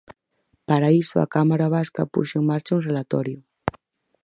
Para 0.67 0.89
iso 1.01 1.15
a 1.19 1.29
Cámara 1.35 1.71
vasca 1.75 2.03
puxo 2.13 2.35
en 2.39 2.45
marcha 2.51 2.77
un 2.77 2.85
relatorio. 2.89 3.39